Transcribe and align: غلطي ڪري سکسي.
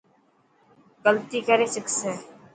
غلطي 1.03 1.39
ڪري 1.47 1.67
سکسي. 1.75 2.11